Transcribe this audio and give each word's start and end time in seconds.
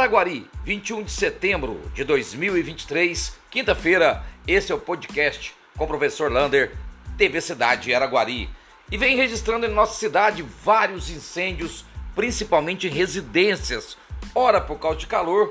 Araguari, 0.00 0.48
21 0.64 1.02
de 1.02 1.12
setembro 1.12 1.78
de 1.92 2.04
2023, 2.04 3.38
quinta-feira. 3.50 4.24
Esse 4.48 4.72
é 4.72 4.74
o 4.74 4.78
podcast 4.78 5.54
com 5.76 5.84
o 5.84 5.86
professor 5.86 6.32
Lander, 6.32 6.74
TV 7.18 7.38
Cidade 7.42 7.92
Araguari. 7.92 8.48
E 8.90 8.96
vem 8.96 9.14
registrando 9.14 9.66
em 9.66 9.70
nossa 9.70 9.98
cidade 9.98 10.42
vários 10.42 11.10
incêndios, 11.10 11.84
principalmente 12.14 12.86
em 12.86 12.90
residências, 12.90 13.98
ora 14.34 14.58
por 14.58 14.78
causa 14.78 14.96
de 14.96 15.06
calor, 15.06 15.50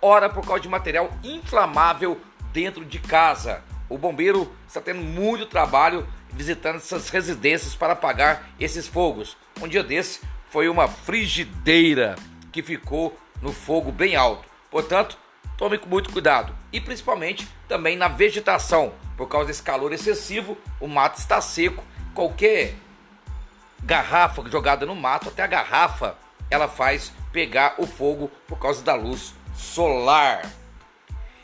ora 0.00 0.30
por 0.30 0.46
causa 0.46 0.62
de 0.62 0.68
material 0.70 1.12
inflamável 1.22 2.18
dentro 2.54 2.82
de 2.82 2.98
casa. 2.98 3.62
O 3.90 3.98
bombeiro 3.98 4.50
está 4.66 4.80
tendo 4.80 5.02
muito 5.02 5.44
trabalho 5.44 6.08
visitando 6.32 6.76
essas 6.76 7.10
residências 7.10 7.74
para 7.74 7.92
apagar 7.92 8.52
esses 8.58 8.88
fogos. 8.88 9.36
Um 9.60 9.68
dia 9.68 9.84
desse 9.84 10.22
foi 10.48 10.66
uma 10.66 10.88
frigideira 10.88 12.16
que 12.50 12.62
ficou 12.62 13.14
no 13.40 13.52
fogo 13.52 13.90
bem 13.90 14.16
alto. 14.16 14.48
Portanto, 14.70 15.18
tome 15.56 15.78
com 15.78 15.88
muito 15.88 16.12
cuidado 16.12 16.54
e 16.72 16.80
principalmente 16.80 17.48
também 17.68 17.96
na 17.96 18.08
vegetação. 18.08 18.92
Por 19.16 19.28
causa 19.28 19.48
desse 19.48 19.62
calor 19.62 19.92
excessivo, 19.92 20.56
o 20.80 20.88
mato 20.88 21.18
está 21.18 21.40
seco. 21.40 21.84
Qualquer 22.14 22.74
garrafa 23.82 24.42
jogada 24.48 24.86
no 24.86 24.94
mato, 24.94 25.28
até 25.28 25.42
a 25.42 25.46
garrafa, 25.46 26.16
ela 26.50 26.68
faz 26.68 27.12
pegar 27.32 27.74
o 27.78 27.86
fogo 27.86 28.30
por 28.46 28.58
causa 28.58 28.82
da 28.82 28.94
luz 28.94 29.34
solar. 29.54 30.42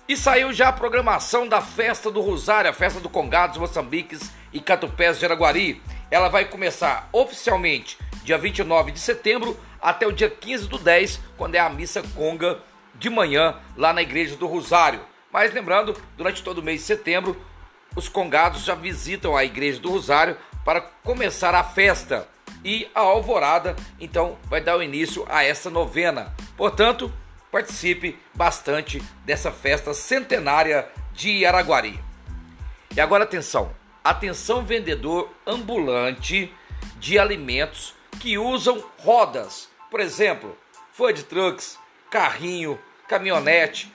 E 0.08 0.16
saiu 0.16 0.52
já 0.52 0.68
a 0.68 0.72
programação 0.72 1.48
da 1.48 1.60
Festa 1.60 2.10
do 2.10 2.20
Rosário, 2.20 2.70
a 2.70 2.72
Festa 2.72 3.00
do 3.00 3.08
Congados, 3.08 3.58
Moçambiques 3.58 4.30
e 4.52 4.60
Catupés 4.60 5.18
de 5.18 5.24
Araguari. 5.24 5.82
Ela 6.10 6.28
vai 6.28 6.44
começar 6.44 7.08
oficialmente 7.12 7.98
dia 8.26 8.36
29 8.36 8.90
de 8.90 8.98
setembro 8.98 9.56
até 9.80 10.04
o 10.04 10.10
dia 10.10 10.28
15 10.28 10.66
do 10.66 10.78
10, 10.78 11.20
quando 11.36 11.54
é 11.54 11.60
a 11.60 11.70
missa 11.70 12.02
conga 12.16 12.58
de 12.96 13.08
manhã 13.08 13.54
lá 13.76 13.92
na 13.92 14.02
Igreja 14.02 14.34
do 14.34 14.48
Rosário. 14.48 15.00
Mas 15.32 15.54
lembrando, 15.54 15.96
durante 16.16 16.42
todo 16.42 16.58
o 16.58 16.62
mês 16.62 16.80
de 16.80 16.86
setembro, 16.86 17.40
os 17.94 18.08
congados 18.08 18.64
já 18.64 18.74
visitam 18.74 19.36
a 19.36 19.44
Igreja 19.44 19.78
do 19.78 19.90
Rosário 19.90 20.36
para 20.64 20.80
começar 20.80 21.54
a 21.54 21.62
festa. 21.62 22.28
E 22.64 22.90
a 22.92 23.00
alvorada, 23.00 23.76
então, 24.00 24.36
vai 24.46 24.60
dar 24.60 24.76
o 24.76 24.82
início 24.82 25.24
a 25.28 25.44
essa 25.44 25.70
novena. 25.70 26.34
Portanto, 26.56 27.12
participe 27.52 28.18
bastante 28.34 29.00
dessa 29.24 29.52
festa 29.52 29.94
centenária 29.94 30.88
de 31.12 31.46
Araguari. 31.46 32.00
E 32.96 33.00
agora 33.00 33.22
atenção, 33.22 33.70
atenção 34.02 34.64
vendedor 34.64 35.30
ambulante 35.46 36.52
de 36.98 37.20
alimentos 37.20 37.94
que 38.20 38.38
usam 38.38 38.82
rodas, 38.98 39.68
por 39.90 40.00
exemplo, 40.00 40.56
food 40.92 41.24
trucks, 41.24 41.78
carrinho, 42.10 42.78
caminhonete, 43.08 43.92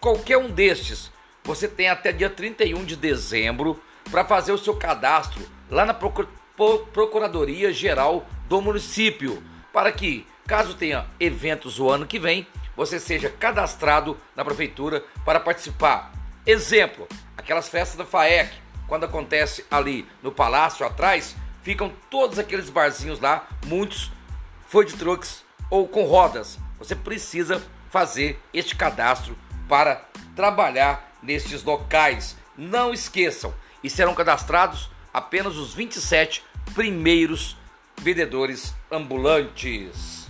qualquer 0.00 0.38
um 0.38 0.48
destes. 0.48 1.10
Você 1.44 1.68
tem 1.68 1.88
até 1.88 2.12
dia 2.12 2.30
31 2.30 2.84
de 2.84 2.96
dezembro 2.96 3.80
para 4.10 4.24
fazer 4.24 4.52
o 4.52 4.58
seu 4.58 4.76
cadastro 4.76 5.46
lá 5.70 5.84
na 5.84 5.94
Procuradoria 5.94 7.72
Geral 7.72 8.26
do 8.48 8.60
município, 8.60 9.42
para 9.72 9.92
que, 9.92 10.26
caso 10.46 10.74
tenha 10.74 11.06
eventos 11.18 11.78
o 11.78 11.90
ano 11.90 12.06
que 12.06 12.18
vem, 12.18 12.46
você 12.76 13.00
seja 13.00 13.30
cadastrado 13.30 14.16
na 14.34 14.44
prefeitura 14.44 15.04
para 15.24 15.40
participar. 15.40 16.12
Exemplo, 16.46 17.08
aquelas 17.36 17.68
festas 17.68 17.96
da 17.96 18.04
FAEC, 18.04 18.52
quando 18.86 19.04
acontece 19.04 19.64
ali 19.70 20.06
no 20.22 20.30
palácio 20.30 20.86
atrás, 20.86 21.36
ficam 21.66 21.92
todos 22.08 22.38
aqueles 22.38 22.70
barzinhos 22.70 23.18
lá, 23.18 23.44
muitos 23.66 24.12
food 24.68 24.92
trucks 24.94 25.42
ou 25.68 25.88
com 25.88 26.04
rodas. 26.04 26.60
Você 26.78 26.94
precisa 26.94 27.60
fazer 27.90 28.40
este 28.54 28.76
cadastro 28.76 29.36
para 29.68 29.96
trabalhar 30.36 31.18
nestes 31.20 31.64
locais. 31.64 32.36
Não 32.56 32.94
esqueçam, 32.94 33.52
e 33.82 33.90
serão 33.90 34.14
cadastrados 34.14 34.88
apenas 35.12 35.56
os 35.56 35.74
27 35.74 36.44
primeiros 36.72 37.56
vendedores 38.00 38.72
ambulantes. 38.88 40.28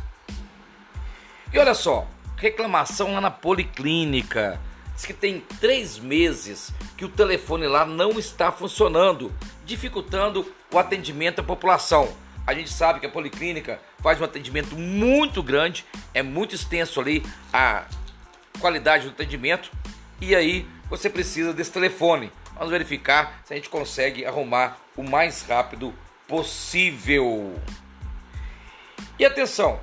E 1.53 1.59
olha 1.59 1.75
só, 1.75 2.09
reclamação 2.38 3.12
lá 3.12 3.21
na 3.21 3.31
policlínica. 3.31 4.59
Diz 4.94 5.05
que 5.05 5.12
tem 5.12 5.41
três 5.61 5.99
meses 5.99 6.72
que 6.97 7.05
o 7.05 7.11
telefone 7.11 7.66
lá 7.66 7.84
não 7.84 8.19
está 8.19 8.50
funcionando, 8.50 9.31
dificultando 9.66 10.50
o 10.72 10.78
atendimento 10.78 11.41
à 11.41 11.43
população. 11.43 12.09
A 12.47 12.54
gente 12.54 12.72
sabe 12.72 13.00
que 13.00 13.06
a 13.06 13.10
policlínica 13.10 13.81
faz 13.99 14.21
um 14.21 14.25
atendimento 14.25 14.77
muito 14.77 15.43
grande, 15.43 15.84
é 16.15 16.22
muito 16.22 16.54
extenso 16.54 17.00
ali 17.00 17.27
a 17.53 17.84
qualidade 18.60 19.05
do 19.05 19.10
atendimento 19.10 19.71
e 20.21 20.34
aí 20.34 20.66
você 20.88 21.10
precisa 21.10 21.53
desse 21.53 21.72
telefone. 21.72 22.31
Vamos 22.55 22.71
verificar 22.71 23.41
se 23.44 23.53
a 23.53 23.56
gente 23.56 23.69
consegue 23.69 24.25
arrumar 24.25 24.78
o 24.97 25.03
mais 25.03 25.43
rápido 25.43 25.93
possível. 26.28 27.60
E 29.19 29.25
atenção, 29.25 29.81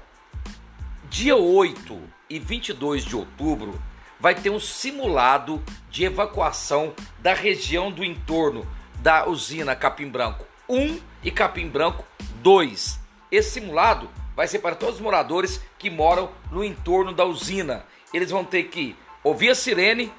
dia 1.09 1.35
8 1.35 2.01
e 2.29 2.39
22 2.39 3.03
de 3.03 3.15
outubro 3.15 3.79
vai 4.19 4.33
ter 4.33 4.49
um 4.49 4.59
simulado 4.59 5.61
de 5.91 6.05
evacuação 6.05 6.93
da 7.19 7.33
região 7.33 7.91
do 7.91 8.05
entorno 8.05 8.65
da 9.03 9.27
usina 9.27 9.75
Capim 9.75 10.07
Branco 10.07 10.45
1 10.69 10.97
e 11.21 11.29
Capim 11.29 11.67
Branco 11.67 12.05
2. 12.41 12.99
Esse 13.29 13.51
simulado 13.51 14.09
vai 14.33 14.47
ser 14.47 14.59
para 14.59 14.75
todos 14.75 14.95
os 14.95 15.01
moradores 15.01 15.61
que 15.77 15.89
moram 15.89 16.31
no 16.49 16.63
entorno 16.63 17.11
da 17.11 17.25
usina. 17.25 17.85
Eles 18.13 18.31
vão 18.31 18.45
ter 18.45 18.63
que 18.63 18.95
ouvir 19.21 19.49
a 19.49 19.55
sirene 19.55 20.09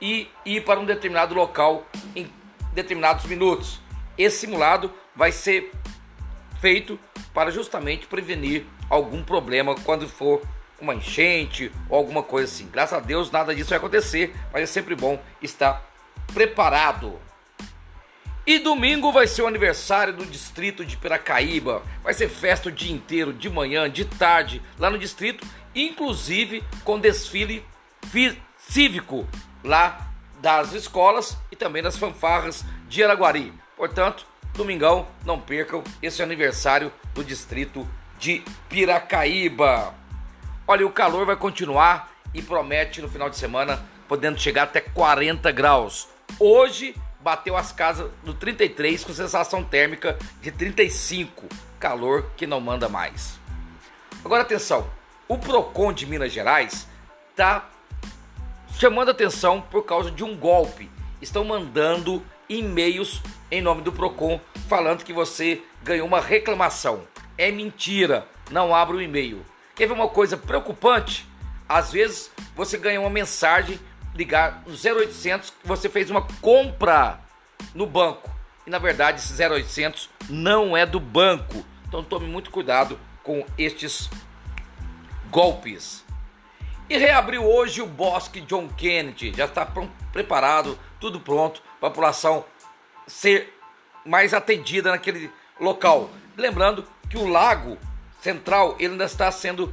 e 0.00 0.28
ir 0.44 0.64
para 0.64 0.80
um 0.80 0.84
determinado 0.84 1.32
local 1.32 1.86
em 2.16 2.28
determinados 2.72 3.24
minutos. 3.26 3.80
Esse 4.18 4.38
simulado 4.38 4.92
vai 5.14 5.30
ser 5.30 5.70
feito 6.60 6.98
para 7.32 7.52
justamente 7.52 8.08
prevenir 8.08 8.66
algum 8.90 9.22
problema 9.22 9.76
quando 9.76 10.08
for 10.08 10.42
uma 10.80 10.94
enchente 10.94 11.70
ou 11.88 11.98
alguma 11.98 12.22
coisa 12.22 12.52
assim. 12.52 12.68
Graças 12.68 12.98
a 12.98 13.00
Deus 13.00 13.30
nada 13.30 13.54
disso 13.54 13.70
vai 13.70 13.78
acontecer, 13.78 14.34
mas 14.52 14.64
é 14.64 14.66
sempre 14.66 14.96
bom 14.96 15.22
estar 15.40 15.88
preparado. 16.32 17.16
E 18.46 18.58
domingo 18.58 19.10
vai 19.10 19.26
ser 19.26 19.40
o 19.40 19.46
aniversário 19.46 20.12
do 20.12 20.26
distrito 20.26 20.84
de 20.84 20.98
Piracaíba. 20.98 21.82
Vai 22.02 22.12
ser 22.12 22.28
festa 22.28 22.68
o 22.68 22.72
dia 22.72 22.92
inteiro, 22.92 23.32
de 23.32 23.48
manhã, 23.48 23.88
de 23.88 24.04
tarde, 24.04 24.60
lá 24.78 24.90
no 24.90 24.98
distrito, 24.98 25.46
inclusive 25.74 26.62
com 26.84 26.98
desfile 26.98 27.64
cívico 28.58 29.26
lá 29.64 30.10
das 30.42 30.74
escolas 30.74 31.38
e 31.50 31.56
também 31.56 31.82
das 31.82 31.96
fanfarras 31.96 32.62
de 32.86 33.02
Araguari. 33.02 33.50
Portanto, 33.78 34.26
domingão, 34.54 35.06
não 35.24 35.40
percam 35.40 35.82
esse 36.02 36.22
aniversário 36.22 36.92
do 37.14 37.24
distrito 37.24 37.88
de 38.18 38.42
Piracaíba. 38.68 39.94
Olha, 40.68 40.86
o 40.86 40.92
calor 40.92 41.24
vai 41.24 41.36
continuar 41.36 42.12
e 42.34 42.42
promete 42.42 43.00
no 43.00 43.08
final 43.08 43.30
de 43.30 43.38
semana 43.38 43.82
podendo 44.06 44.38
chegar 44.38 44.64
até 44.64 44.82
40 44.82 45.50
graus. 45.50 46.08
Hoje 46.38 46.94
bateu 47.24 47.56
as 47.56 47.72
casas 47.72 48.12
do 48.22 48.34
33 48.34 49.02
com 49.02 49.14
sensação 49.14 49.64
térmica 49.64 50.18
de 50.42 50.52
35, 50.52 51.48
calor 51.80 52.30
que 52.36 52.46
não 52.46 52.60
manda 52.60 52.86
mais. 52.86 53.40
Agora 54.22 54.42
atenção, 54.42 54.90
o 55.26 55.38
Procon 55.38 55.90
de 55.94 56.04
Minas 56.04 56.30
Gerais 56.30 56.86
está 57.30 57.70
chamando 58.78 59.10
atenção 59.10 59.62
por 59.62 59.86
causa 59.86 60.10
de 60.10 60.22
um 60.22 60.36
golpe. 60.36 60.90
Estão 61.22 61.46
mandando 61.46 62.22
e-mails 62.46 63.22
em 63.50 63.62
nome 63.62 63.80
do 63.80 63.90
Procon 63.90 64.38
falando 64.68 65.02
que 65.02 65.12
você 65.12 65.62
ganhou 65.82 66.06
uma 66.06 66.20
reclamação. 66.20 67.04
É 67.38 67.50
mentira, 67.50 68.28
não 68.50 68.74
abra 68.74 68.96
o 68.96 69.00
e-mail. 69.00 69.46
Quer 69.74 69.86
ver 69.86 69.94
uma 69.94 70.08
coisa 70.08 70.36
preocupante? 70.36 71.26
Às 71.66 71.90
vezes 71.90 72.30
você 72.54 72.76
ganha 72.76 73.00
uma 73.00 73.08
mensagem 73.08 73.80
ligar 74.14 74.62
no 74.66 74.72
0800 74.72 75.50
que 75.50 75.66
você 75.66 75.88
fez 75.88 76.10
uma 76.10 76.22
compra 76.40 77.20
no 77.74 77.86
banco. 77.86 78.30
E 78.66 78.70
na 78.70 78.78
verdade 78.78 79.20
esse 79.20 79.42
0800 79.42 80.08
não 80.28 80.76
é 80.76 80.86
do 80.86 81.00
banco. 81.00 81.64
Então 81.86 82.02
tome 82.02 82.26
muito 82.26 82.50
cuidado 82.50 82.98
com 83.22 83.44
estes 83.58 84.08
golpes. 85.30 86.04
E 86.88 86.96
reabriu 86.96 87.44
hoje 87.44 87.80
o 87.80 87.86
Bosque 87.86 88.40
John 88.42 88.68
Kennedy. 88.68 89.32
Já 89.34 89.46
está 89.46 89.66
preparado, 90.12 90.78
tudo 91.00 91.18
pronto 91.18 91.62
para 91.80 91.88
a 91.88 91.90
população 91.90 92.44
ser 93.06 93.58
mais 94.04 94.34
atendida 94.34 94.90
naquele 94.90 95.30
local. 95.58 96.10
Lembrando 96.36 96.86
que 97.08 97.16
o 97.16 97.26
lago 97.26 97.78
central 98.20 98.76
ele 98.78 98.92
ainda 98.92 99.04
está 99.04 99.30
sendo 99.30 99.72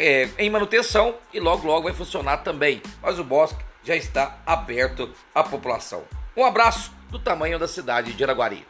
é, 0.00 0.30
em 0.38 0.48
manutenção 0.48 1.14
e 1.32 1.38
logo 1.38 1.66
logo 1.66 1.84
vai 1.84 1.92
funcionar 1.92 2.38
também. 2.38 2.82
Mas 3.02 3.18
o 3.18 3.24
bosque 3.24 3.62
já 3.84 3.94
está 3.94 4.38
aberto 4.46 5.10
à 5.34 5.42
população. 5.42 6.02
Um 6.36 6.44
abraço 6.44 6.92
do 7.10 7.18
tamanho 7.18 7.58
da 7.58 7.68
cidade 7.68 8.14
de 8.14 8.24
Araguari. 8.24 8.66